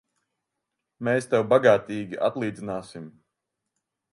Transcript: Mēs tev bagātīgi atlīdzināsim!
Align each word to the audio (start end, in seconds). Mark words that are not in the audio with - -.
Mēs 1.09 1.27
tev 1.33 1.45
bagātīgi 1.51 2.21
atlīdzināsim! 2.31 3.05